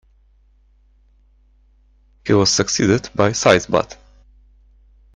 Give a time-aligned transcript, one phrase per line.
[2.25, 3.97] He was succeeded by Sisebut.